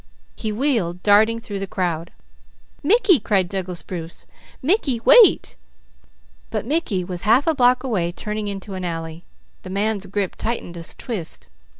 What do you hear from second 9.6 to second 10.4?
The man's grip